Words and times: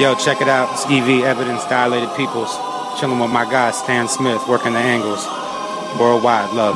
Yo, 0.00 0.12
check 0.16 0.42
it 0.42 0.48
out. 0.48 0.68
It's 0.72 0.84
EV 0.86 1.22
Evidence 1.22 1.64
Dilated 1.66 2.10
Peoples. 2.16 2.50
Chilling 2.98 3.20
with 3.20 3.30
my 3.30 3.44
guy 3.44 3.70
Stan 3.70 4.08
Smith, 4.08 4.42
working 4.48 4.72
the 4.72 4.80
angles. 4.80 5.24
Worldwide 6.00 6.50
love. 6.50 6.74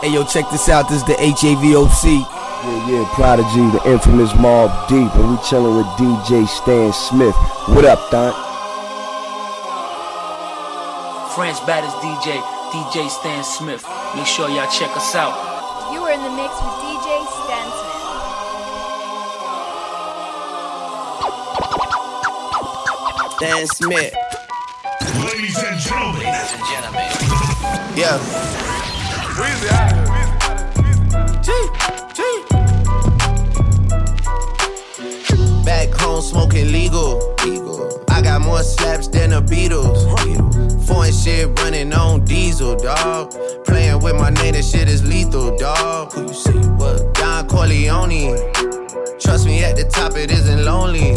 Hey 0.00 0.08
yo, 0.08 0.24
check 0.24 0.48
this 0.48 0.70
out. 0.70 0.88
This 0.88 1.02
is 1.02 1.04
the 1.04 1.20
HAVOC. 1.20 2.24
Yeah, 2.64 2.88
yeah, 2.88 3.04
Prodigy, 3.12 3.60
the 3.76 3.82
infamous 3.84 4.32
Mobb 4.40 4.72
Deep, 4.88 5.14
and 5.16 5.30
we 5.30 5.36
chilling 5.44 5.76
with 5.76 5.86
DJ 6.00 6.48
Stan 6.48 6.94
Smith. 6.94 7.36
What 7.68 7.84
up, 7.84 8.10
Don? 8.10 8.32
French 11.36 11.60
baddest 11.68 11.96
DJ, 12.00 12.40
DJ 12.72 13.10
Stan 13.10 13.44
Smith. 13.44 13.84
Make 14.16 14.24
sure 14.24 14.48
y'all 14.48 14.70
check 14.72 14.96
us 14.96 15.14
out. 15.14 15.36
You 15.92 16.00
are 16.04 16.12
in 16.12 16.22
the 16.22 16.32
mix 16.32 16.56
with 16.56 16.76
DJ 16.88 16.99
Stan 23.40 23.66
Smith. 23.68 24.14
Ladies 25.24 25.56
and 25.64 25.80
gentlemen. 25.80 26.24
Ladies 26.24 26.52
and 26.52 26.62
gentlemen. 26.68 27.00
Yeah. 27.96 28.18
Back 35.64 35.88
home 35.98 36.20
smoking 36.20 36.70
legal. 36.70 37.34
legal. 37.42 38.04
I 38.10 38.20
got 38.20 38.42
more 38.42 38.62
slaps 38.62 39.08
than 39.08 39.30
the 39.30 39.40
Beatles. 39.40 39.96
Foreign 40.86 41.10
shit 41.10 41.48
running 41.60 41.94
on 41.94 42.26
diesel, 42.26 42.76
dog. 42.76 43.32
Playing 43.64 44.00
with 44.02 44.16
my 44.16 44.28
name, 44.28 44.52
this 44.52 44.70
shit 44.70 44.86
is 44.86 45.02
lethal, 45.02 45.56
dog. 45.56 46.12
Who 46.12 46.26
you 46.26 46.34
see? 46.34 46.58
What? 46.76 47.14
Don 47.14 47.48
Corleone. 47.48 48.36
Trust 49.18 49.46
me, 49.46 49.64
at 49.64 49.76
the 49.76 49.88
top 49.90 50.14
it 50.18 50.30
isn't 50.30 50.62
lonely. 50.62 51.16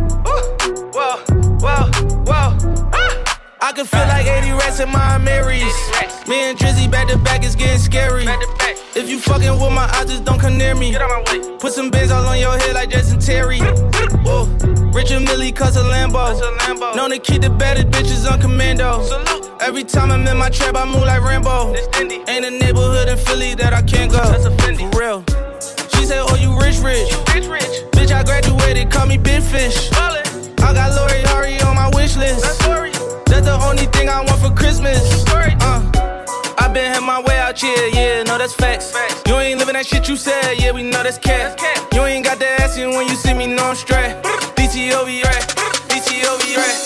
can 3.81 3.99
feel 3.99 4.07
like 4.07 4.27
80 4.27 4.51
rats 4.51 4.79
in 4.79 4.89
my 4.89 5.17
Marys. 5.17 5.73
Me 6.27 6.49
and 6.49 6.57
Drizzy 6.57 6.89
back 6.89 7.07
to 7.07 7.17
back 7.17 7.43
is 7.43 7.55
getting 7.55 7.79
scary. 7.79 8.25
If 8.95 9.09
you 9.09 9.19
fucking 9.19 9.53
with 9.53 9.73
my 9.73 9.89
eyes, 9.95 10.05
just 10.05 10.23
don't 10.23 10.39
come 10.39 10.57
near 10.57 10.75
me. 10.75 10.95
Put 11.59 11.73
some 11.73 11.89
bins 11.89 12.11
all 12.11 12.25
on 12.25 12.39
your 12.39 12.57
head 12.57 12.75
like 12.75 12.89
Jason 12.89 13.19
Terry. 13.19 13.59
Whoa. 13.59 14.45
Richard 14.93 15.21
Mille 15.21 15.51
cause 15.53 15.77
a 15.77 15.83
Lambo. 15.83 16.95
Known 16.95 17.09
to 17.11 17.19
keep 17.19 17.41
the 17.41 17.49
baddest 17.49 17.87
bitches 17.87 18.31
on 18.31 18.39
commando. 18.39 19.01
Every 19.59 19.83
time 19.83 20.11
I'm 20.11 20.27
in 20.27 20.37
my 20.37 20.49
trap, 20.49 20.75
I 20.75 20.85
move 20.85 21.03
like 21.03 21.21
Rambo. 21.21 21.73
Ain't 21.95 22.45
a 22.45 22.51
neighborhood 22.51 23.09
in 23.09 23.17
Philly 23.17 23.55
that 23.55 23.73
I 23.73 23.81
can't 23.81 24.11
go. 24.11 24.21
For 24.21 24.99
real. 24.99 25.23
She 25.95 26.05
said, 26.05 26.21
Oh, 26.27 26.35
you 26.35 26.53
rich, 26.59 26.77
rich. 26.79 27.09
rich, 27.33 27.47
rich. 27.47 27.73
Bitch, 27.93 28.11
I 28.11 28.23
graduated, 28.23 28.91
call 28.91 29.07
me 29.07 29.17
Big 29.17 29.41
Fish. 29.41 29.91
I 29.93 30.73
got 30.73 30.95
Lori 30.95 31.21
Harvey 31.23 31.59
on 31.63 31.75
my 31.75 31.89
wish 31.95 32.15
list. 32.15 32.90
That's 33.31 33.47
the 33.47 33.57
only 33.63 33.85
thing 33.85 34.09
I 34.09 34.19
want 34.19 34.41
for 34.41 34.51
Christmas. 34.53 35.23
Uh, 35.31 35.89
I 36.59 36.67
been 36.67 36.93
had 36.93 36.99
my 36.99 37.21
way 37.21 37.39
out 37.39 37.57
here, 37.57 37.87
yeah, 37.87 38.23
no, 38.23 38.37
that's 38.37 38.53
facts. 38.53 38.93
You 39.25 39.35
ain't 39.35 39.57
living 39.57 39.75
that 39.75 39.85
shit 39.85 40.09
you 40.09 40.17
said, 40.17 40.59
yeah, 40.59 40.73
we 40.73 40.83
know 40.83 41.01
that's 41.01 41.17
cat. 41.17 41.57
You 41.93 42.03
ain't 42.03 42.25
got 42.25 42.39
the 42.39 42.49
ass 42.61 42.77
in 42.77 42.89
when 42.89 43.07
you 43.07 43.15
see 43.15 43.33
me, 43.33 43.47
no, 43.47 43.63
I'm 43.63 43.75
straight. 43.75 44.21
DTOV, 44.59 45.23
right? 45.23 45.47
DTOV, 45.87 46.57
right? 46.59 46.77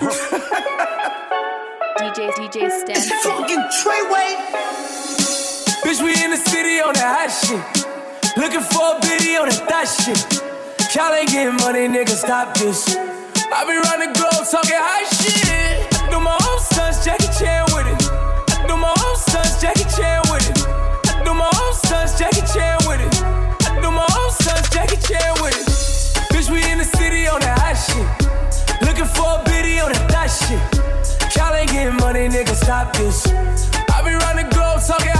DJ 2.00 2.30
DJ 2.32 2.70
Stan 2.74 2.96
Smith. 2.96 3.22
Fucking 3.22 3.62
Treyway. 3.78 4.34
Bitch, 5.84 6.02
we 6.02 6.10
in 6.24 6.32
the 6.32 6.36
city 6.36 6.80
on 6.80 6.92
that 6.94 7.06
hot 7.14 7.30
shit. 7.30 7.62
Looking 8.36 8.62
for 8.62 8.96
a 8.96 9.00
biddy 9.00 9.36
on 9.36 9.48
that 9.48 9.62
thot 9.68 9.86
shit. 9.86 10.55
Ain't 10.94 11.28
getting 11.30 11.56
money, 11.56 11.88
nigga, 11.88 12.16
stop 12.16 12.54
this. 12.56 12.96
I 12.96 13.64
be 13.66 13.74
round 13.74 14.00
the 14.00 14.10
globe 14.16 14.46
talking 14.48 14.78
high 14.78 15.04
shit. 15.10 15.92
I 15.92 16.08
do 16.10 16.20
my 16.20 16.32
own 16.32 16.60
sons, 16.60 17.04
Jackie 17.04 17.28
Chan 17.36 17.66
with 17.74 17.90
it. 17.90 18.00
I 18.54 18.64
do 18.66 18.76
my 18.76 18.88
own 18.88 19.16
sons, 19.16 19.60
Jackie 19.60 19.84
Chan 19.92 20.22
with 20.30 20.46
it. 20.48 20.56
I 21.10 21.22
do 21.24 21.34
my 21.34 21.50
own 21.60 21.74
sons, 21.74 22.16
Jackie 22.18 22.46
Chan 22.48 22.78
with 22.86 23.02
it. 23.02 23.12
I 23.66 23.80
do 23.82 23.90
my 23.90 24.06
own 24.06 24.30
sons, 24.30 24.70
Jackie 24.70 24.96
Chan 25.02 25.34
with 25.42 25.58
it. 25.58 25.66
Bitch, 26.32 26.48
we 26.50 26.62
in 26.70 26.78
the 26.78 26.88
city 26.96 27.26
on 27.26 27.40
that 27.40 27.58
hot 27.60 27.76
shit. 27.76 28.06
Looking 28.86 29.10
for 29.10 29.40
a 29.40 29.44
biddy 29.44 29.80
on 29.80 29.92
that 29.92 30.06
thot 30.08 30.30
shit. 30.30 30.62
Ain't 31.56 31.70
getting 31.70 31.96
money, 31.96 32.28
nigga, 32.28 32.54
stop 32.54 32.94
this. 32.96 33.26
I 33.26 34.02
be 34.04 34.12
round 34.14 34.38
the 34.38 34.46
globe 34.54 34.80
talking 34.86 35.15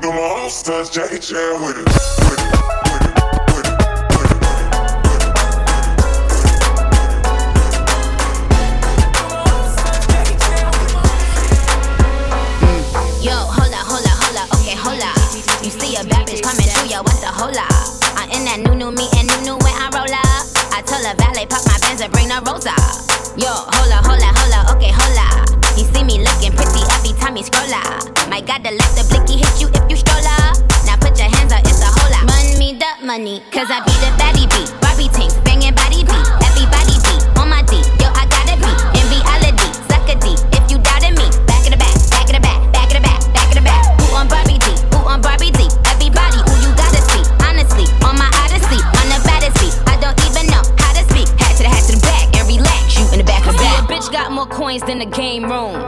do 0.00 0.10
my 0.10 0.42
own 0.42 0.50
stunts, 0.50 0.90
Jackie 0.90 1.18
Chan 1.18 1.62
with 1.62 1.78
it. 1.78 1.88
You 15.58 15.70
see 15.70 15.96
a 15.96 16.04
bitch 16.06 16.40
coming 16.42 16.64
through, 16.64 16.88
the? 17.34 17.66
I'm 18.16 18.30
in 18.30 18.44
that 18.46 18.62
new 18.64 18.74
new 18.74 18.92
me 18.92 19.08
and 19.18 19.26
new 19.26 19.52
new 19.52 19.56
when 19.58 19.74
I 19.74 19.90
roll 19.92 20.08
up. 20.08 20.46
I 20.72 20.80
a 21.04 21.12
valet 21.18 21.44
pop 21.44 21.66
my 21.66 21.76
and 22.00 22.12
bring 22.12 22.30
the. 22.62 22.72
Yo, 23.36 23.50
hola, 23.50 24.00
hola, 24.06 24.30
hola, 24.32 24.72
okay, 24.72 24.94
hola. 24.94 25.44
He 25.76 25.84
see 25.84 26.04
me 26.04 26.24
looking 26.24 26.54
pretty 26.56 26.80
every 26.94 27.12
time 27.20 27.36
he 27.36 27.42
scroll 27.42 27.68
up. 27.74 28.08
My 28.30 28.40
God, 28.40 28.62
the 28.64 28.70
let 28.70 28.92
the 28.96 29.04
blicky 29.10 29.38
hit 29.42 29.60
you 29.60 29.68
if 29.74 29.87
money, 33.08 33.40
cause 33.50 33.72
I 33.72 33.80
be 33.88 33.94
the 34.04 34.12
baddie 34.20 34.44
beat. 34.52 34.68
Barbie 34.84 35.08
team, 35.16 35.32
banging 35.40 35.72
body 35.72 36.04
beat. 36.04 36.28
Everybody 36.44 37.00
beat 37.08 37.24
on 37.40 37.48
my 37.48 37.64
D. 37.64 37.80
Yo, 37.96 38.12
I 38.12 38.28
gotta 38.28 38.52
be 38.60 38.68
in 38.68 39.04
reality. 39.08 39.64
Suck 39.88 40.04
a 40.12 40.14
D 40.20 40.36
if 40.52 40.68
you 40.68 40.76
doubted 40.76 41.16
me. 41.16 41.24
Back 41.48 41.64
in 41.64 41.72
the 41.72 41.80
back, 41.80 41.96
back 42.12 42.28
in 42.28 42.36
the 42.36 42.44
back, 42.44 42.60
back 42.68 42.92
in 42.92 43.00
the 43.00 43.04
back, 43.08 43.24
back 43.32 43.48
in 43.48 43.56
the 43.56 43.64
back. 43.64 43.80
Who 43.96 44.12
on 44.12 44.28
Barbie 44.28 44.60
D? 44.60 44.68
Who 44.92 45.00
on 45.08 45.24
Barbie 45.24 45.56
D? 45.56 45.72
Everybody 45.88 46.36
who 46.44 46.52
you 46.60 46.68
gotta 46.76 47.00
see. 47.08 47.24
Honestly, 47.48 47.88
on 48.04 48.12
my 48.20 48.28
odyssey, 48.44 48.76
on 48.76 49.06
the 49.08 49.16
baddest 49.24 49.56
beat. 49.56 49.72
I 49.88 49.96
don't 50.04 50.20
even 50.28 50.44
know 50.52 50.60
how 50.76 50.92
to 50.92 51.00
speak. 51.08 51.32
Hat 51.40 51.56
to 51.56 51.64
the 51.64 51.72
hat 51.72 51.88
to 51.88 51.96
the 51.96 52.04
back 52.04 52.28
and 52.36 52.44
relax. 52.44 52.92
You 52.92 53.08
in 53.08 53.24
the 53.24 53.28
back 53.28 53.48
of 53.48 53.56
the 53.56 53.64
back. 53.64 53.88
bitch 53.88 54.12
got 54.12 54.36
more 54.36 54.44
coins 54.52 54.84
than 54.84 55.00
the 55.00 55.08
game 55.08 55.48
room. 55.48 55.87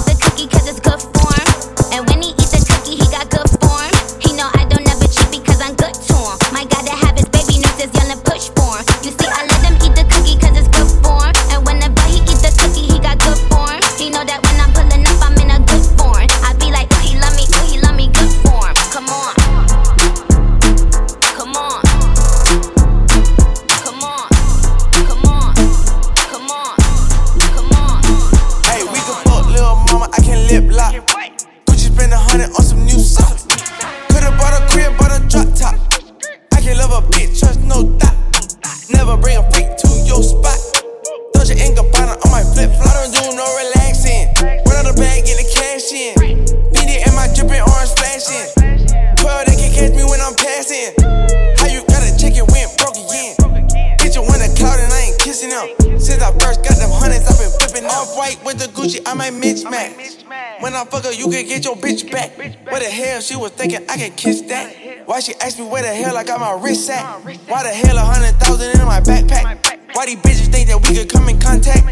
was 64.01 64.09
thinking 64.09 64.09
I 64.09 64.09
can 64.09 64.15
kiss 64.15 64.41
that? 64.49 65.07
Why 65.07 65.19
she 65.19 65.33
ask 65.41 65.59
me 65.59 65.65
where 65.65 65.83
the 65.83 65.93
hell 65.93 66.17
I 66.17 66.23
got 66.23 66.39
my 66.39 66.53
wrist 66.53 66.89
at? 66.89 67.03
Why 67.47 67.63
the 67.63 67.69
hell 67.69 67.97
a 67.97 68.01
hundred 68.01 68.33
thousand 68.39 68.79
in 68.79 68.85
my 68.85 69.01
backpack? 69.01 69.95
Why 69.95 70.05
these 70.05 70.17
bitches 70.17 70.51
think 70.51 70.67
that 70.69 70.79
we 70.87 70.95
could 70.95 71.09
come 71.09 71.29
in 71.29 71.39
contact? 71.39 71.85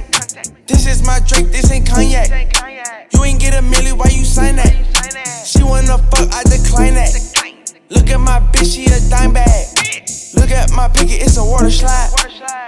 This 0.68 0.88
is 0.88 1.06
my 1.06 1.20
Drake, 1.28 1.52
this 1.52 1.72
ain't 1.72 1.88
cognac. 1.88 2.56
You 3.14 3.24
ain't 3.24 3.40
get 3.40 3.54
a 3.54 3.62
milli, 3.62 3.94
why 3.94 4.10
you 4.12 4.26
sign 4.26 4.56
that? 4.58 4.74
She 5.46 5.64
wanna 5.64 5.98
fuck, 5.98 6.30
I 6.34 6.44
decline 6.44 6.96
that. 6.96 7.14
Look 7.90 8.10
at 8.10 8.20
my 8.20 8.40
bitch, 8.40 8.76
she 8.76 8.86
a 8.86 9.10
dime 9.10 9.34
bag. 9.34 9.68
Look 10.36 10.52
at 10.52 10.72
my 10.72 10.88
picket, 10.90 11.22
it's 11.22 11.38
a 11.38 11.44
water 11.44 11.72
slide. 11.72 12.10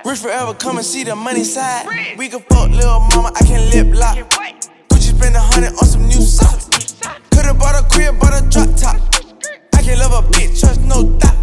Rich 0.05 0.19
forever, 0.19 0.53
come 0.53 0.77
and 0.77 0.85
see 0.85 1.03
the 1.03 1.15
money 1.15 1.43
side. 1.43 1.85
We 2.17 2.27
can 2.27 2.41
fuck 2.49 2.69
little 2.69 2.99
mama, 2.99 3.31
I 3.35 3.45
can 3.45 3.69
lip 3.69 3.95
lock. 3.95 4.17
Gucci 4.89 5.15
spend 5.15 5.35
a 5.35 5.41
hundred 5.41 5.73
on 5.73 5.85
some 5.85 6.07
new 6.07 6.21
socks. 6.21 6.69
Could've 7.31 7.57
bought 7.57 7.79
a 7.79 7.87
crib, 7.87 8.19
bought 8.19 8.33
a 8.33 8.47
drop 8.49 8.75
top. 8.75 9.30
Can 9.91 9.99
love 9.99 10.15
a 10.15 10.23
bitch, 10.31 10.55
trust 10.63 10.79
no 10.87 11.03
doubt. 11.19 11.35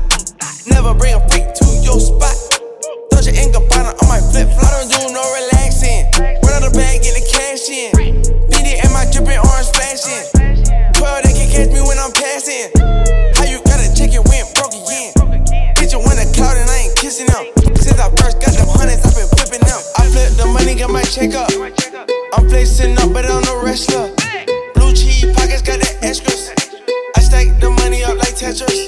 Never 0.65 0.97
bring 0.97 1.13
a 1.13 1.21
freak 1.29 1.53
to 1.53 1.69
your 1.85 2.01
spot. 2.01 2.33
Dolce 3.13 3.29
and 3.29 3.53
Gabbana 3.53 3.93
on 4.01 4.09
my 4.09 4.25
flip 4.25 4.49
flop. 4.57 4.73
I 4.73 4.81
don't 4.81 4.89
do 4.89 5.01
no 5.13 5.21
relaxing. 5.37 6.09
Run 6.17 6.57
out 6.57 6.65
the 6.65 6.73
bag, 6.73 7.05
get 7.05 7.13
the 7.13 7.29
cash 7.29 7.69
in. 7.69 7.93
Feed 7.93 8.81
and 8.81 8.89
my 8.97 9.05
dripping 9.13 9.37
orange 9.37 9.69
flashing. 9.77 10.25
12, 10.33 11.29
they 11.29 11.33
can 11.37 11.49
catch 11.53 11.69
me 11.77 11.85
when 11.85 12.01
I'm 12.01 12.09
passing. 12.17 12.73
How 13.37 13.45
you 13.45 13.61
gotta 13.69 13.93
check 13.93 14.17
it 14.17 14.25
when 14.25 14.49
broke 14.57 14.73
again? 14.73 15.13
Bitch, 15.77 15.93
you 15.93 16.01
win 16.01 16.17
a 16.17 16.25
cloud 16.33 16.57
and 16.57 16.73
I 16.73 16.89
ain't 16.89 16.97
kissing 16.97 17.29
them. 17.29 17.53
Since 17.77 18.01
I 18.01 18.09
first 18.17 18.41
got 18.41 18.57
them 18.57 18.73
hundreds, 18.73 19.05
I've 19.05 19.13
been 19.13 19.29
flipping 19.29 19.61
them. 19.61 19.81
I 20.01 20.09
flip 20.09 20.41
the 20.41 20.49
money, 20.49 20.73
get 20.73 20.89
my 20.89 21.05
check 21.05 21.37
up. 21.37 21.53
I'm 22.33 22.49
flexing 22.49 22.97
up, 22.97 23.13
but 23.13 23.29
I'm 23.29 23.45
no 23.45 23.61
wrestler. 23.61 24.09
Blue 24.73 24.97
cheese 24.97 25.37
up 28.63 28.88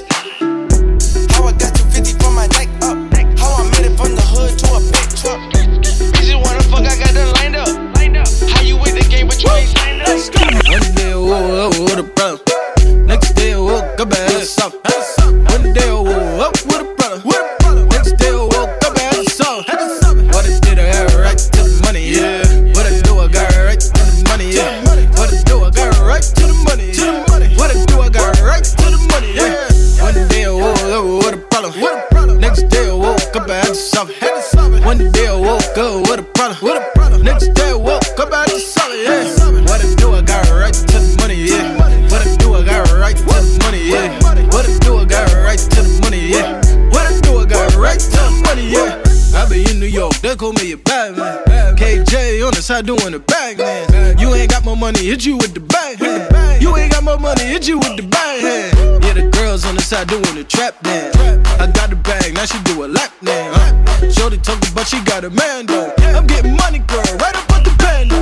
On 52.60 52.62
the 52.62 52.66
side 52.66 52.84
doing 52.84 53.12
the 53.12 53.18
bag 53.20 53.56
man. 53.56 54.18
You 54.18 54.34
ain't 54.34 54.50
got 54.50 54.66
more 54.66 54.76
money, 54.76 54.98
hit 55.06 55.24
you 55.24 55.38
with 55.38 55.54
the 55.54 55.60
bang 55.60 55.96
hand. 55.96 56.62
You 56.62 56.76
ain't 56.76 56.92
got 56.92 57.02
more 57.02 57.16
money, 57.16 57.44
hit 57.44 57.66
you 57.66 57.78
with 57.78 57.96
the 57.96 58.02
bang 58.02 58.40
hand. 58.42 59.02
Yeah, 59.02 59.14
the 59.14 59.30
girls 59.30 59.64
on 59.64 59.76
the 59.76 59.80
side 59.80 60.08
doing 60.08 60.34
the 60.34 60.44
trap 60.44 60.78
dance. 60.82 61.16
I 61.58 61.72
got 61.72 61.88
the 61.88 61.96
bag, 61.96 62.34
now 62.34 62.44
she 62.44 62.60
do 62.64 62.84
a 62.84 62.86
lap 62.86 63.12
dance. 63.24 63.56
Huh? 63.56 64.10
Shorty 64.10 64.36
talking, 64.36 64.74
but 64.74 64.86
she 64.86 65.00
got 65.04 65.24
a 65.24 65.30
man 65.30 65.64
though. 65.64 65.90
I'm 66.12 66.26
getting 66.26 66.54
money, 66.54 66.80
girl, 66.80 67.00
right 67.16 67.34
up 67.34 67.50
at 67.56 67.64
the 67.64 67.72
band. 67.80 68.12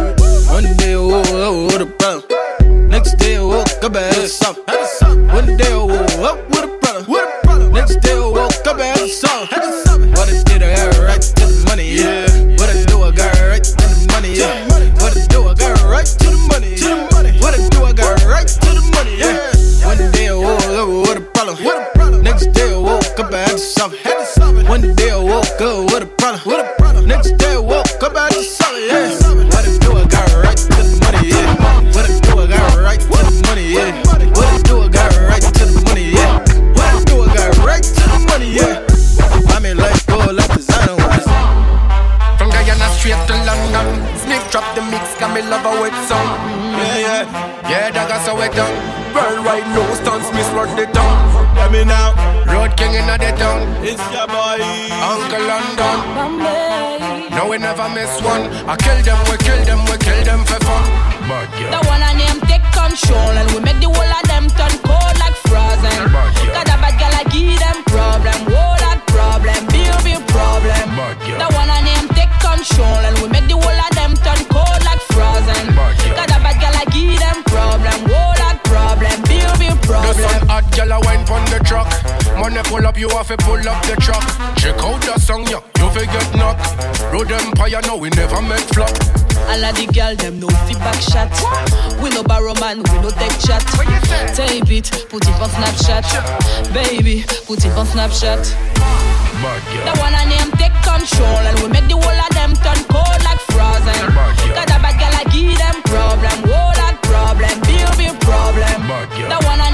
One 0.55 0.76
day, 0.76 0.94
oh, 0.94 1.20
oh, 1.35 1.64
what 1.67 1.82
a 1.82 1.87
problem. 1.99 2.88
Next 2.88 3.19
day, 3.19 3.38
I 3.38 3.43
woke 3.43 3.67
up 3.82 3.96
and 3.96 4.14
had 4.14 4.23
a 4.23 4.29
song. 4.29 4.55
One 5.35 5.56
day, 5.56 5.73
I 5.73 5.82
woke 5.82 6.14
up 6.23 6.38
with 6.46 6.62
a 6.62 6.79
brother. 6.79 7.70
Next 7.70 7.96
day, 8.06 8.14
I 8.14 8.23
woke 8.23 8.55
up 8.70 8.79
and 8.79 9.00
had 9.00 9.11
song. 9.11 9.49
What 10.14 10.31
I 10.31 10.40
did, 10.46 10.62
I 10.62 10.76
got 10.76 10.99
right 11.02 11.23
to 11.23 11.35
the 11.35 11.57
woke 23.58 23.81
up 23.81 23.90
and 23.90 24.00
had 24.00 24.20
a 24.20 24.26
song. 24.26 24.64
One 24.66 24.94
day, 24.94 25.10
I 25.10 25.16
woke 25.16 25.60
up 25.60 25.93
with 25.93 26.02
a 26.02 26.06
problem. 26.78 27.06
Next 27.06 27.32
day, 27.38 27.55
I 27.55 27.58
woke 27.58 28.02
up 28.02 28.14
had 28.14 28.32
a 28.32 28.43
song, 28.43 28.75
yeah. 28.87 29.10
What 29.50 29.66
I 29.66 29.78
do, 29.78 29.93
I 29.99 30.05
got 30.06 30.31
right 30.44 30.56
to 30.56 30.69
the 30.69 30.84
money, 31.02 31.28
yeah. 31.28 31.90
What 31.90 32.06
I 32.06 32.20
do, 32.20 32.38
I 32.38 32.46
got 32.46 32.78
right 32.78 33.00
to 33.00 33.06
the 33.08 33.43
money, 33.49 33.75
yeah. 33.75 34.02
What 34.06 34.22
I 34.22 34.62
do, 34.62 34.82
I 34.82 34.88
got 34.88 35.10
right 35.26 35.43
to 35.43 35.64
the 35.66 35.82
money, 35.87 36.10
yeah. 36.12 36.38
What 36.76 36.87
I 36.87 37.02
do, 37.05 37.22
I 37.22 37.34
got 37.34 37.58
right 37.66 37.82
to 37.82 38.05
the 38.14 38.19
money, 38.31 38.50
yeah. 38.55 38.87
I 39.55 39.58
mean, 39.58 39.76
let 39.76 40.06
go 40.06 40.19
like 40.31 40.52
designer. 40.54 40.96
From 42.38 42.50
Guyana 42.50 42.88
straight 42.94 43.19
to 43.26 43.34
London. 43.43 44.06
Sniff 44.22 44.50
drop 44.52 44.66
the 44.76 44.82
mix, 44.82 45.07
me 45.38 45.50
love 45.50 45.67
a 45.67 45.73
wet 45.81 45.94
song. 46.11 46.29
Yeah, 46.75 46.99
yeah. 46.99 47.71
Yeah, 47.71 47.90
that 47.95 48.07
got 48.11 48.21
so 48.26 48.35
wet 48.35 48.52
down. 48.54 48.75
Worldwide 49.14 49.66
no 49.75 49.83
stunts, 49.95 50.30
miss 50.35 50.49
run 50.50 50.71
the 50.75 50.87
town. 50.90 51.14
Let 51.54 51.71
me 51.71 51.85
now. 51.85 52.14
Road 52.50 52.75
king 52.75 52.95
in 52.95 53.07
the 53.07 53.30
town. 53.38 53.62
It's 53.87 54.02
your 54.11 54.26
boy. 54.26 54.59
Uncle 54.99 55.45
London. 55.47 55.97
No, 57.35 57.47
we 57.47 57.59
never 57.59 57.87
miss 57.95 58.11
one. 58.23 58.50
I 58.66 58.75
kill 58.83 58.99
them, 59.07 59.18
we 59.30 59.37
kill 59.38 59.62
them, 59.62 59.80
we 59.87 59.97
kill 60.02 60.21
them 60.26 60.42
for 60.42 60.59
fun. 60.66 60.85
But 61.30 61.47
yeah. 61.54 61.71
The 61.71 61.80
one 61.87 62.02
and 62.02 62.18
name 62.18 62.40
take 62.50 62.66
control 62.75 63.35
and 63.38 63.49
we 63.54 63.61
make 63.62 63.78
the 63.78 63.90
whole 63.90 64.14
of 64.18 64.25
them 64.26 64.50
turn 64.59 64.75
cold 64.83 65.16
like 65.23 65.38
frozen. 65.47 65.99
Got 66.50 66.66
a 66.66 66.76
bad 66.83 66.99
girl, 66.99 67.14
I 67.14 67.23
give 67.30 67.59
them 67.62 67.78
problem. 67.87 68.38
Whoa, 68.50 68.75
that 68.83 69.07
problem, 69.07 69.61
big 69.71 69.92
big 70.02 70.21
problem. 70.35 70.83
The 71.23 71.49
one 71.54 71.71
and 71.71 71.87
them 71.87 72.04
take 72.16 72.33
control 72.42 73.02
and 73.07 73.14
we 73.23 73.28
make 73.30 73.47
the 73.47 73.54
whole 73.54 73.78
of 73.87 73.98
The 80.09 80.15
sun 80.15 80.49
hot, 80.49 80.65
girl, 80.73 80.88
I 80.88 80.99
wine 81.05 81.21
from 81.29 81.45
the 81.53 81.61
truck. 81.69 81.85
Money 82.41 82.65
pull 82.65 82.81
up, 82.81 82.97
you 82.97 83.12
have 83.12 83.29
to 83.29 83.37
pull 83.45 83.61
up 83.61 83.77
the 83.85 83.93
truck. 84.00 84.25
Check 84.57 84.81
out 84.81 84.97
the 85.05 85.21
song, 85.21 85.45
yeah, 85.53 85.61
you 85.77 85.85
forget 85.93 86.25
knock. 86.33 86.57
Road 87.12 87.29
Empire, 87.29 87.85
no, 87.85 88.00
we 88.00 88.09
never 88.17 88.41
make 88.41 88.65
flop. 88.73 88.88
All 89.53 89.61
of 89.61 89.77
the 89.77 89.85
girl 89.93 90.17
them 90.17 90.41
no 90.41 90.49
feedback 90.65 90.97
shot. 91.05 91.29
We 92.00 92.09
no 92.09 92.25
borrow 92.25 92.57
man, 92.57 92.81
we 92.88 92.97
no 93.05 93.12
take 93.21 93.37
chat. 93.37 93.61
Tape 94.33 94.73
it, 94.73 94.88
put 95.12 95.29
it 95.29 95.37
on 95.45 95.53
Snapchat. 95.53 96.09
Baby, 96.73 97.29
put 97.45 97.61
it 97.69 97.77
on 97.77 97.85
Snapchat. 97.85 98.49
The 99.45 99.93
one 100.00 100.17
and 100.17 100.33
them 100.33 100.49
take 100.57 100.73
control 100.81 101.45
and 101.45 101.57
we 101.61 101.69
make 101.69 101.85
the 101.85 102.00
whole 102.00 102.17
of 102.17 102.33
them 102.33 102.57
turn 102.65 102.81
cold 102.88 103.21
like 103.29 103.45
frozen. 103.53 104.09
Got 104.57 104.73
a 104.73 104.81
bad 104.81 104.97
girl, 104.97 105.12
I 105.21 105.25
give 105.29 105.53
them 105.53 105.77
problem. 105.85 106.49
Whoa, 106.49 106.73
that 106.81 106.97
problem, 107.05 107.61
big 107.69 107.85
big 108.00 108.17
problem. 108.25 108.88
The 108.88 109.37
one 109.45 109.59
take 109.59 109.67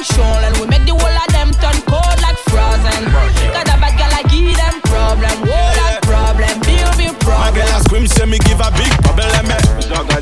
control 0.00 0.40
and 0.40 0.56
we 0.56 0.66
make 0.66 0.84
the 0.88 0.96
whole 0.96 1.12
of 1.12 1.28
them 1.28 1.52
turn 1.60 1.76
cold 1.84 2.18
like 2.24 2.38
frozen. 2.48 3.04
Got 3.52 3.68
a 3.68 3.76
bad 3.76 3.92
girl, 4.00 4.12
I 4.16 4.24
give 4.32 4.56
them 4.56 4.80
problem. 4.88 5.44
Whoa, 5.44 5.68
that 5.76 6.00
problem, 6.08 6.56
big 6.64 6.80
big 6.96 7.12
My 7.28 7.52
girl 7.52 7.68
a 7.68 7.84
scream, 7.84 8.06
say 8.08 8.24
me 8.24 8.40
give 8.48 8.64
a 8.64 8.72
big 8.72 8.92
problem. 9.04 9.44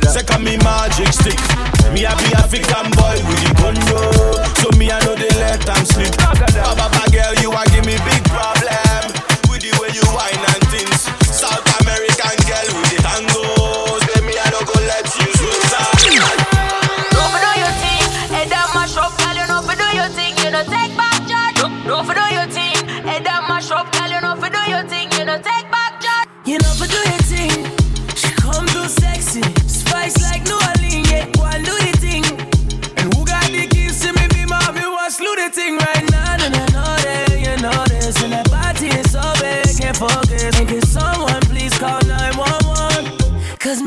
Second 0.03 0.43
me 0.43 0.59
magic 0.67 1.15
stick. 1.15 1.39
Me 1.95 2.03
a 2.03 2.13
be 2.19 2.27
African 2.35 2.91
boy 2.99 3.23
with 3.23 3.39
the 3.39 3.51
gun 3.55 3.79
yo. 3.87 4.03
So 4.59 4.67
me 4.75 4.91
I 4.91 4.99
know 5.07 5.15
they 5.15 5.31
let 5.39 5.63
them 5.63 5.85
sleep. 5.87 6.11
Baba 6.19 7.05
girl, 7.15 7.33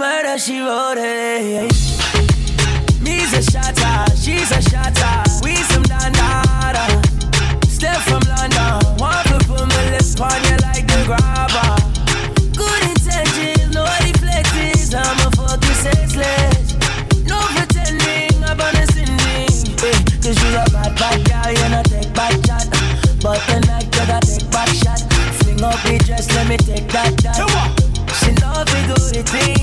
murder, 0.02 0.38
she 0.40 0.60
wrote 0.60 0.98
it. 0.98 1.72
He's 3.06 3.32
a 3.38 3.44
shotter, 3.52 3.98
she's 4.18 4.50
a 4.50 4.62
shotter. 4.70 5.16
We 5.46 5.54
some 5.70 5.84
dandada. 5.84 6.86
Step 7.70 8.02
from 8.10 8.24
London. 8.26 8.98
Want 8.98 9.28
to 9.30 9.38
put 9.46 9.62
my 9.62 9.84
lips 9.94 10.20
on 10.20 10.42
you 10.50 10.58
like 10.66 10.90
the 10.90 11.02
grabber. 11.06 11.70
Good 12.58 12.82
intentions, 12.90 13.70
no 13.78 13.86
deflections. 14.02 14.90
I'm 14.96 15.22
a 15.22 15.30
fucking 15.38 15.80
senseless. 15.86 16.74
No 17.30 17.38
pretending, 17.54 18.34
I'm 18.42 18.58
on 18.58 18.74
a 18.82 18.86
sending. 18.98 19.54
Hey, 19.86 19.98
cause 20.18 20.38
you're 20.42 20.58
a 20.58 20.66
bad, 20.74 20.98
bad 20.98 21.18
girl, 21.30 21.50
you're 21.54 21.70
not 21.70 21.86
take 21.86 22.12
bad 22.18 22.34
shot. 22.48 22.66
But 23.22 23.38
tonight, 23.46 23.86
cause 23.94 24.10
I 24.10 24.20
take 24.26 24.50
bad 24.50 24.70
shot. 24.82 25.02
Fling 25.46 25.62
up 25.62 25.78
the 25.86 26.02
dress, 26.06 26.26
let 26.34 26.48
me 26.50 26.58
take 26.58 26.88
that. 26.90 27.14
that. 27.22 27.38
She 28.18 28.32
love 28.42 28.66
me, 28.74 28.82
do 28.90 28.98
the 29.14 29.24
thing. 29.30 29.61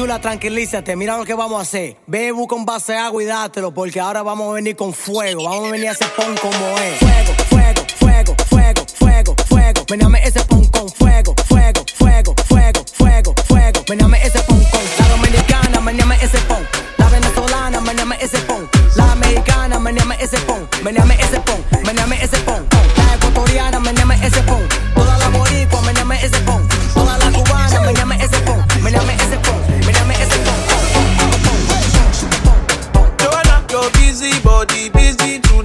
Chula, 0.00 0.18
tranquilízate, 0.18 0.96
mira 0.96 1.18
lo 1.18 1.26
que 1.26 1.34
vamos 1.34 1.58
a 1.58 1.60
hacer. 1.60 1.98
Ve, 2.06 2.32
busca 2.32 2.54
un 2.54 2.64
base 2.64 2.92
de 2.92 2.98
agua 2.98 3.22
y 3.22 3.26
dátelo, 3.26 3.74
porque 3.74 4.00
ahora 4.00 4.22
vamos 4.22 4.50
a 4.50 4.54
venir 4.54 4.74
con 4.74 4.94
fuego. 4.94 5.44
Vamos 5.44 5.68
a 5.68 5.72
venir 5.72 5.90
a 5.90 5.92
ese 5.92 6.06
pon 6.16 6.34
como 6.40 6.78
es. 6.78 6.98
Fuego, 6.98 7.34
fuego, 7.50 7.82
fuego, 7.98 8.34
fuego, 8.48 8.86
fuego, 8.96 9.34
fuego. 9.46 9.84
Vename 9.90 10.26
ese 10.26 10.42
pon 10.46 10.64
con 10.68 10.88
fuego, 10.88 11.34
fuego, 11.46 11.84
fuego, 11.98 12.34
fuego, 12.48 12.82
fuego, 12.94 13.34
fuego. 13.46 13.84
Vename 13.86 14.24
ese 14.24 14.38
pon 14.44 14.64
con. 14.70 14.80
La 14.98 15.08
dominicana, 15.08 15.80
vename 15.80 16.16
ese 16.22 16.38
pon. 16.48 16.66
La 16.96 17.08
venezolana, 17.10 17.80
vename 17.80 18.16
ese 18.22 18.38
pon. 18.38 18.70
La 18.96 19.12
americana, 19.12 19.78
vename 19.80 20.16
ese 20.18 20.38
pon. 20.38 20.66
Vename 20.82 21.14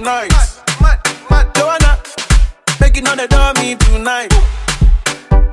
nice. 0.06 0.60
Mad, 0.80 1.00
mad, 1.02 1.20
mad. 1.28 1.54
Joanna, 1.56 1.98
making 2.80 3.08
on 3.08 3.16
the 3.18 3.26
dummy 3.26 3.74
tonight. 3.74 4.30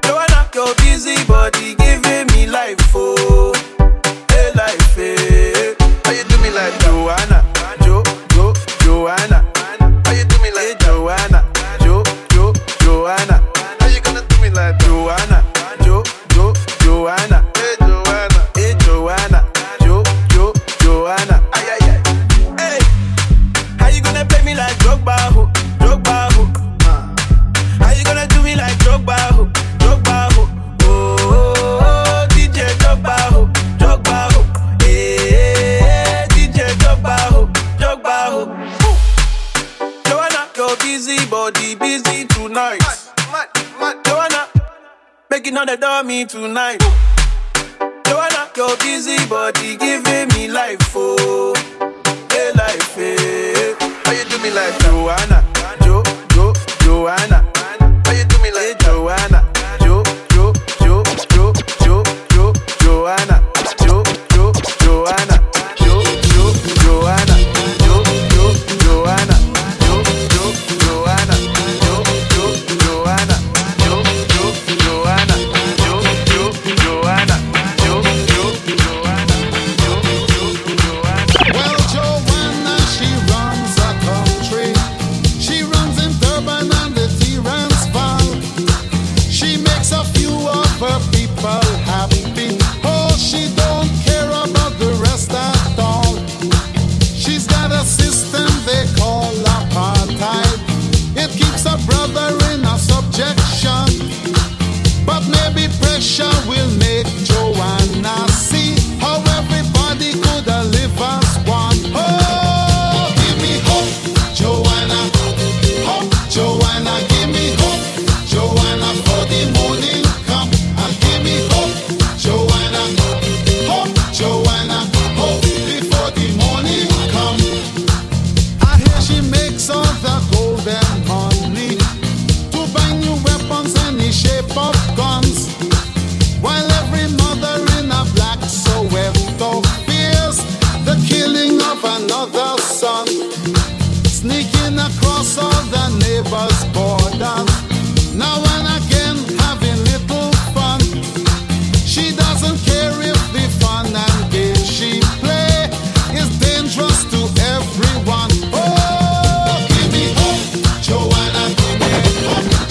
Joanna, 0.06 0.48
your 0.54 0.76
busy 0.76 1.18
body 1.26 1.74
giving 1.74 2.28
me 2.34 2.46
life, 2.46 2.78
oh, 2.94 3.52
hey 4.30 4.52
life, 4.54 4.96
hey. 4.96 5.74
How 6.06 6.12
you 6.12 6.24
do 6.26 6.38
me 6.44 6.52
like 6.52 6.76
Joanna, 6.86 7.40
Jo, 7.82 8.04
Jo, 8.30 8.54
Joanna? 8.82 9.33
knocking 45.44 45.58
on 45.58 45.68
the 45.68 45.78
door 45.78 46.04
me 46.04 46.26
tonight. 46.26 46.80
Joanna, 48.06 48.50
your 48.56 48.78
busy 48.78 49.18
body 49.28 49.76
giving 49.76 50.30
me 50.30 50.48
life, 50.48 50.80
oh, 50.96 51.54
hey 52.32 52.52
life, 52.56 52.96
hey. 52.96 53.76
How 53.80 54.12
you 54.12 54.24
do 54.30 54.42
me 54.42 54.52
like 54.52 54.78
Joanna? 54.80 55.43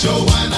Joanna. 0.03 0.52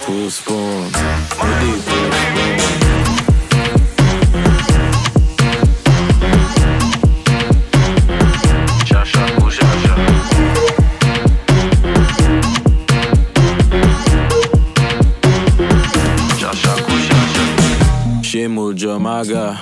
push 0.00 0.44
bond. 0.46 0.92
Maybe 1.42 1.80
push 1.82 2.24
bond. 2.34 3.68
Shemu 18.22 18.74
Jamaga, 18.74 19.56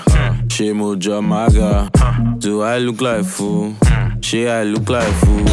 Shemu 0.49 0.96
Jamaga. 0.96 1.90
Do 2.40 2.62
I 2.62 2.79
look 2.79 3.01
like 3.01 3.25
fool? 3.25 3.75
She 4.20 4.49
I 4.49 4.64
look 4.64 4.88
like 4.88 5.12
fool. 5.14 5.46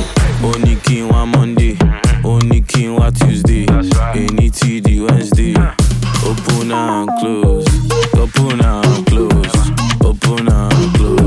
Only 0.43 0.75
King 0.77 1.09
one 1.09 1.29
Monday. 1.29 1.77
Only 2.25 2.61
king 2.61 2.95
what 2.95 3.15
Tuesday, 3.15 3.65
any 4.15 4.49
TD 4.49 5.09
Wednesday. 5.09 5.55
Open 6.25 6.71
and 6.71 7.09
close, 7.19 7.67
open 8.15 8.61
and 8.63 9.05
close, 9.07 9.71
open 10.01 10.47
and 10.47 10.95
close. 10.95 11.22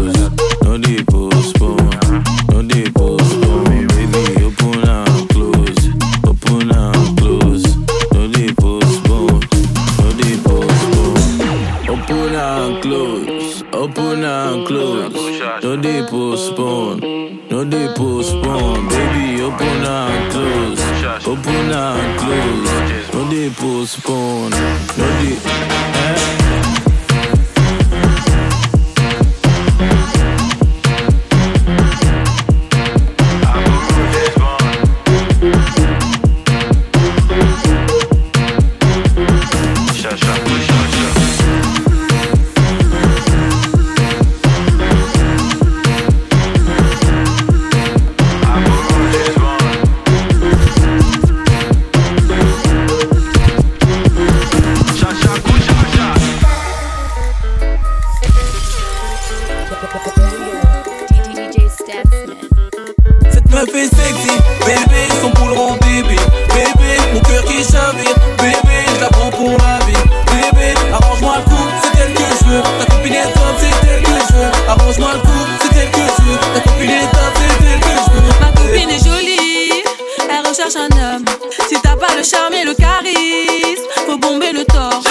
Ma 78.41 78.49
copine 78.53 78.91
est 78.91 79.05
jolie, 79.05 79.83
elle 80.31 80.49
recherche 80.49 80.77
un 80.77 80.91
homme. 80.97 81.25
Si 81.69 81.75
t'as 81.83 81.97
pas 81.97 82.15
le 82.17 82.23
charme 82.23 82.55
et 82.55 82.65
le 82.65 82.75
charisme, 82.75 83.83
faut 84.07 84.19
bomber 84.19 84.53
le 84.53 84.65
torse. 84.65 85.05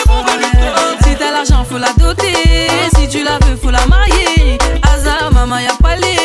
Si 1.04 1.16
t'as 1.16 1.32
l'argent, 1.32 1.66
faut 1.70 1.78
la 1.78 1.94
doter. 1.98 2.68
Si 2.96 3.08
tu 3.08 3.24
la 3.24 3.40
veux, 3.46 3.56
faut 3.56 3.72
la 3.72 3.86
marier. 3.88 4.58
Hasard, 4.84 5.32
maman, 5.32 5.58
y'a 5.60 5.76
pas 5.82 5.96
les. 5.96 6.25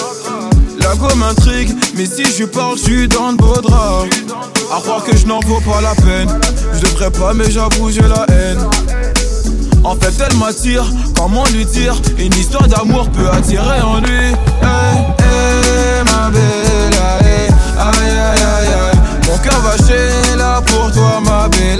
La 0.83 0.95
go 0.95 1.07
m'intrigue, 1.15 1.73
mais 1.95 2.05
si 2.05 2.23
je 2.37 2.45
parle, 2.45 2.77
je 2.77 2.83
suis 2.83 3.07
dans 3.07 3.31
le 3.31 3.37
beau 3.37 3.53
drap. 3.61 4.05
À 4.75 4.81
croire 4.81 5.03
que 5.03 5.15
je 5.15 5.25
n'en 5.25 5.39
vaux 5.41 5.61
pas 5.61 5.81
la 5.81 5.95
peine. 5.95 6.29
Je 6.73 6.81
devrais 6.81 7.11
pas, 7.11 7.33
mais 7.33 7.49
j'avoue, 7.49 7.91
j'ai 7.91 8.01
la 8.01 8.25
haine. 8.29 8.65
En 9.83 9.95
fait, 9.95 10.13
elle 10.25 10.37
m'attire, 10.37 10.85
comment 11.17 11.43
lui 11.53 11.65
dire? 11.65 11.95
Une 12.17 12.33
histoire 12.33 12.67
d'amour 12.67 13.09
peut 13.09 13.29
attirer 13.29 13.81
en 13.81 13.99
lui. 13.99 14.27
Hey, 14.61 14.97
hey, 15.19 16.03
ma 16.05 16.29
belle, 16.29 16.93
hey, 17.21 17.47
aïe 17.77 18.09
aïe 18.09 18.43
aïe 18.43 18.73
aïe. 18.73 18.99
Mon 19.27 19.37
cœur 19.37 19.59
va 19.61 19.77
chez 19.77 20.37
là 20.37 20.61
pour 20.65 20.91
toi, 20.91 21.19
ma 21.23 21.47
belle. 21.49 21.79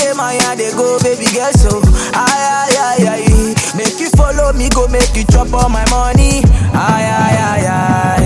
de 0.21 0.37
maya, 0.37 0.55
de 0.55 0.71
go, 0.75 0.99
baby 0.99 1.25
girl, 1.33 1.51
so. 1.53 1.81
Aye, 2.13 2.67
aye, 2.69 2.77
aye, 2.77 3.07
aye. 3.07 3.55
Make 3.75 3.99
you 3.99 4.09
follow 4.11 4.53
me, 4.53 4.69
go 4.69 4.87
make 4.87 5.15
you 5.15 5.23
chop 5.25 5.51
all 5.53 5.69
my 5.69 5.83
money. 5.89 6.43
Aye, 6.73 7.09
aye, 7.09 7.37
aye, 7.41 7.67
aye. 7.67 8.20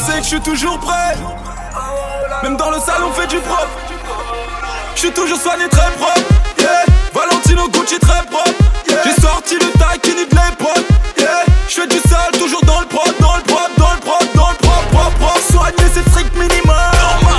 Sais 0.00 0.18
que 0.18 0.22
je 0.22 0.28
suis 0.28 0.40
toujours 0.40 0.78
prêt. 0.78 1.16
Même 2.42 2.56
dans 2.56 2.70
le 2.70 2.78
salon, 2.80 3.12
fait 3.12 3.26
du 3.26 3.38
propre. 3.38 3.68
Je 4.94 5.00
suis 5.00 5.12
toujours 5.12 5.38
soigné 5.38 5.68
très 5.68 5.90
propre. 5.92 6.20
Yeah. 6.58 6.84
Valentino 7.12 7.68
Gucci 7.68 7.98
très 7.98 8.22
propre. 8.24 8.50
Yeah. 8.88 9.02
J'ai 9.04 9.20
sorti 9.20 9.54
le 9.54 9.66
taquini 9.78 10.24
de 10.26 10.34
l'époque. 10.34 10.86
Yeah. 11.18 11.44
Je 11.68 11.80
fais 11.80 11.86
du 11.86 11.98
sale, 12.08 12.32
toujours 12.38 12.64
dans 12.64 12.80
le 12.80 12.86
propre, 12.86 13.12
dans 13.20 13.36
le 13.36 13.42
propre, 13.42 13.70
dans 13.76 13.92
le 13.92 14.00
propre, 14.00 14.26
dans 14.34 14.50
le 14.50 14.56
propre, 14.56 14.88
propre, 14.90 15.16
propre. 15.18 15.40
Soigner, 15.52 15.88
c'est 15.92 16.04
le 16.04 16.10
strict 16.10 16.34
minimum. 16.34 16.76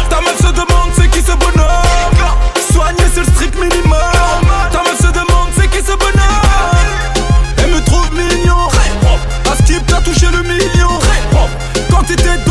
Ta 0.10 0.22
meuf 0.22 0.38
se 0.38 0.52
demande 0.52 0.92
c'est 0.96 1.10
qui 1.10 1.22
ce 1.22 1.32
bonhomme? 1.32 2.22
Soigner, 2.72 3.06
c'est 3.14 3.22
le 3.22 3.32
strict 3.34 3.56
minimum. 3.56 3.98
Ta 4.72 4.80
meuf 4.84 4.98
se 4.98 5.08
demande 5.08 5.50
c'est 5.58 5.68
qui 5.70 5.80
ce 5.80 5.94
bonhomme? 5.94 6.78
Elle 7.58 7.72
me 7.72 7.84
trouve 7.84 8.10
mignon. 8.14 8.68
À 9.52 9.56
skip, 9.64 9.86
t'as 9.88 10.02
touché 10.02 10.28
le 10.28 10.44
million. 10.44 10.90
Quantité 11.90 12.38
d'eau 12.46 12.51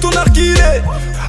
Ton 0.00 0.10
narguilé. 0.10 0.82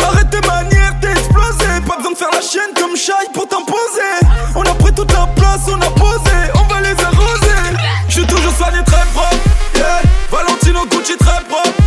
Arrête 0.03 0.29
tes 0.29 0.45
manières, 0.47 0.93
t'es 1.01 1.11
explosé. 1.11 1.65
Pas 1.87 1.97
besoin 1.97 2.11
de 2.11 2.17
faire 2.17 2.31
la 2.31 2.41
chienne 2.41 2.73
comme 2.75 2.95
Shai 2.95 3.13
pour 3.33 3.47
t'imposer. 3.47 4.13
On 4.55 4.61
a 4.61 4.73
pris 4.75 4.93
toute 4.93 5.11
la 5.11 5.27
place, 5.35 5.61
on 5.67 5.81
a 5.81 5.89
posé. 5.91 6.37
On 6.55 6.73
va 6.73 6.81
les 6.81 6.95
arroser. 7.03 7.77
Je 8.07 8.13
suis 8.13 8.27
toujours 8.27 8.53
soigné 8.53 8.83
très 8.85 9.05
propre. 9.13 9.37
Yeah. 9.75 10.01
Valentino 10.31 10.85
Gucci 10.89 11.17
très 11.17 11.43
propre. 11.47 11.86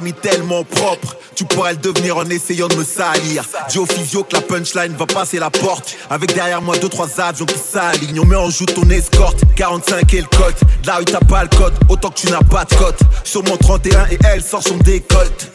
Mis 0.00 0.14
tellement 0.14 0.64
propre, 0.64 1.16
tu 1.34 1.44
pourrais 1.44 1.72
le 1.72 1.78
devenir 1.78 2.16
en 2.16 2.24
essayant 2.24 2.66
de 2.66 2.76
me 2.76 2.84
salir. 2.84 3.44
Dis 3.68 3.78
au 3.78 3.84
physio 3.84 4.24
que 4.24 4.34
la 4.34 4.40
punchline 4.40 4.94
va 4.96 5.06
passer 5.06 5.38
la 5.38 5.50
porte. 5.50 5.96
Avec 6.08 6.34
derrière 6.34 6.62
moi 6.62 6.78
deux 6.78 6.88
trois 6.88 7.20
avions 7.20 7.44
qui 7.44 7.58
s'alignent. 7.58 8.20
On 8.20 8.24
met 8.24 8.36
en 8.36 8.48
joue 8.48 8.64
ton 8.64 8.88
escorte, 8.88 9.42
45 9.54 10.14
et 10.14 10.20
le. 10.22 10.26
De 10.82 10.86
la 10.86 10.96
rue 10.96 11.04
t'as 11.04 11.20
pas 11.20 11.42
le 11.42 11.50
code, 11.50 11.74
autant 11.88 12.10
que 12.10 12.20
tu 12.20 12.30
n'as 12.30 12.42
pas 12.42 12.64
de 12.64 12.74
cote. 12.74 13.00
Sur 13.22 13.44
mon 13.44 13.56
31 13.56 14.06
et 14.10 14.18
elle 14.24 14.42
sort 14.42 14.62
son 14.62 14.76
décolte. 14.78 15.51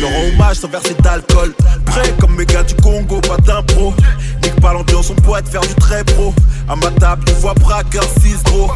Leur 0.00 0.10
rends 0.10 0.28
hommage 0.28 0.56
sans 0.56 0.68
verser 0.68 0.94
d'alcool. 1.02 1.54
Prêt 1.86 2.14
comme 2.20 2.36
mes 2.36 2.46
gars 2.46 2.62
du 2.62 2.74
Congo, 2.76 3.20
pas 3.20 3.36
d'impro. 3.38 3.94
Nique 4.42 4.60
pas 4.60 4.72
l'ambiance, 4.72 5.10
on 5.10 5.14
pourrait 5.14 5.42
te 5.42 5.50
faire 5.50 5.60
du 5.60 5.74
très 5.74 6.04
pro. 6.04 6.34
À 6.68 6.76
ma 6.76 6.90
table, 6.92 7.24
tu 7.26 7.32
vois 7.34 7.54
braqueur 7.54 8.04
6 8.22 8.42
gros. 8.44 8.70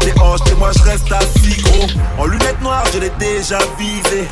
Déhanche 0.00 0.40
et 0.50 0.54
moi 0.56 0.70
je 0.76 0.82
reste 0.82 1.12
assis 1.12 1.60
gros. 1.62 1.86
En 2.18 2.26
lunettes 2.26 2.60
noires, 2.62 2.84
je 2.92 2.98
l'ai 2.98 3.12
déjà 3.18 3.58
visé. 3.78 4.26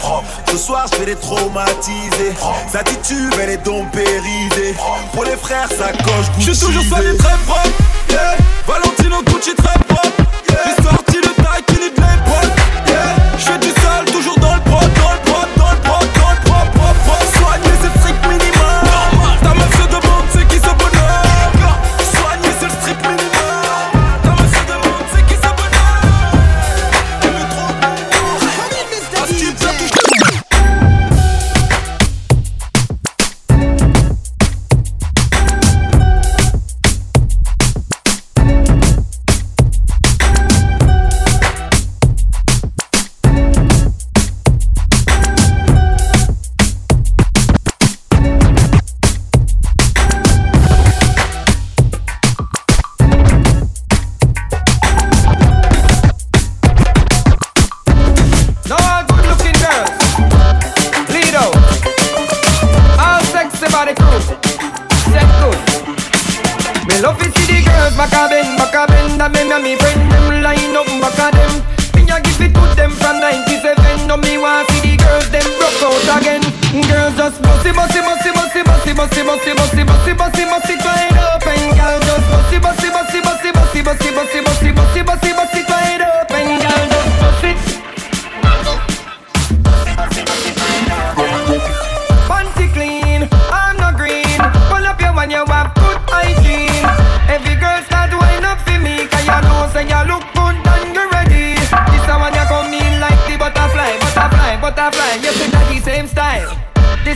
Ce 0.51 0.57
soir, 0.57 0.87
je 0.93 0.99
vais 0.99 1.07
les 1.07 1.17
traumatiser. 1.17 2.33
Sa 2.73 2.83
titube, 2.83 3.35
elle 3.43 3.51
est 3.51 3.65
dompérisée. 3.65 4.75
Pour 5.13 5.25
les 5.25 5.37
frères, 5.37 5.69
ça 5.69 5.93
coche 5.93 6.27
Je 6.39 6.53
suis 6.53 6.67
toujours 6.67 6.85
soigné 6.85 7.17
très 7.17 7.37
propre. 7.47 7.71
Yeah. 8.11 8.37
Valentino 8.67 9.23
Gucci 9.27 9.55
très 9.55 9.79
propre. 9.87 10.23
Yeah. 10.49 10.59
J'ai 10.65 10.83
sorti 10.83 11.17
le 11.17 11.45
taquini 11.45 11.91
de 11.91 12.01
l'époque. 12.01 12.57
Yeah. 12.89 13.17
Je 13.39 13.45
fais 13.45 13.59
du 13.59 13.70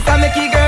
I 0.07 0.17
make 0.17 0.37
it 0.37 0.51
girl 0.51 0.64